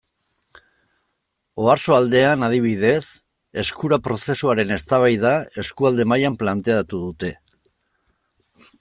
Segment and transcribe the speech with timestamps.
[1.65, 3.03] Oarsoaldean, adibidez,
[3.65, 7.35] Eskura prozesuaren eztabaida eskualde mailan planteatu dute.